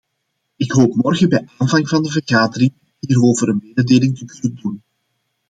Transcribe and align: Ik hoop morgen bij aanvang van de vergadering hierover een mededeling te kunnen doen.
Ik 0.55 0.71
hoop 0.71 0.95
morgen 0.95 1.29
bij 1.29 1.47
aanvang 1.57 1.89
van 1.89 2.03
de 2.03 2.09
vergadering 2.11 2.73
hierover 2.99 3.49
een 3.49 3.61
mededeling 3.63 4.17
te 4.17 4.25
kunnen 4.25 4.59
doen. 4.61 4.83